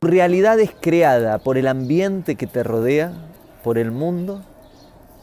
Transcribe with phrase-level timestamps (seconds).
[0.00, 3.12] Tu realidad es creada por el ambiente que te rodea,
[3.62, 4.42] por el mundo,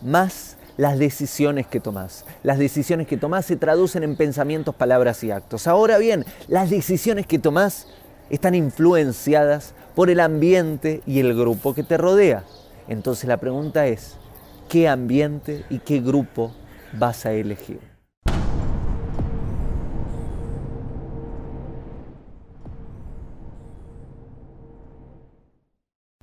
[0.00, 2.24] más las decisiones que tomás.
[2.42, 5.66] Las decisiones que tomás se traducen en pensamientos, palabras y actos.
[5.66, 7.86] Ahora bien, las decisiones que tomás
[8.30, 12.44] están influenciadas por el ambiente y el grupo que te rodea.
[12.88, 14.16] Entonces la pregunta es,
[14.68, 16.52] ¿qué ambiente y qué grupo
[16.92, 17.99] vas a elegir?